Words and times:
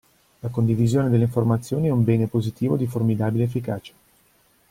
La 0.39 0.49
condivisione 0.49 1.11
delle 1.11 1.25
informazioni 1.25 1.85
è 1.87 1.91
un 1.91 2.03
bene 2.03 2.25
positivo 2.25 2.75
di 2.75 2.87
formidabile 2.87 3.43
efficacia. 3.43 3.93